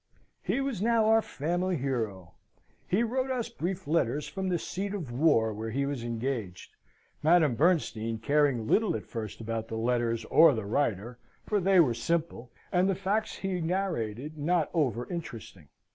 He 0.41 0.61
was 0.61 0.81
now 0.81 1.05
our 1.05 1.21
family 1.21 1.77
hero. 1.77 2.33
He 2.87 3.03
wrote 3.03 3.29
us 3.29 3.49
brief 3.49 3.85
letters 3.85 4.27
from 4.27 4.49
the 4.49 4.57
seat 4.57 4.95
of 4.95 5.11
war 5.11 5.53
where 5.53 5.69
he 5.69 5.85
was 5.85 6.03
engaged; 6.03 6.71
Madame 7.21 7.53
Bernstein 7.53 8.17
caring 8.17 8.65
little 8.67 8.95
at 8.95 9.05
first 9.05 9.39
about 9.41 9.67
the 9.67 9.77
letters 9.77 10.25
or 10.25 10.55
the 10.55 10.65
writer, 10.65 11.19
for 11.45 11.59
they 11.59 11.79
were 11.79 11.93
simple, 11.93 12.49
and 12.71 12.89
the 12.89 12.95
facts 12.95 13.35
he 13.35 13.61
narrated 13.61 14.39
not 14.39 14.71
over 14.73 15.07
interesting. 15.07 15.67